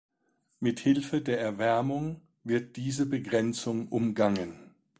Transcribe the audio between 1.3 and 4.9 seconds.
Erwärmung wird diese Begrenzung umgangen.